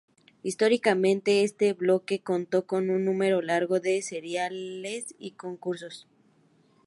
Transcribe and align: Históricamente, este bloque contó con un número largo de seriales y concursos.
Históricamente, 0.41 1.43
este 1.43 1.73
bloque 1.73 2.23
contó 2.23 2.65
con 2.65 2.89
un 2.89 3.05
número 3.05 3.43
largo 3.43 3.79
de 3.79 4.01
seriales 4.01 5.13
y 5.19 5.33
concursos. 5.33 6.07